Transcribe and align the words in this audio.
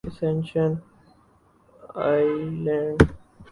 ascension 0.07 0.71
island 2.07 2.99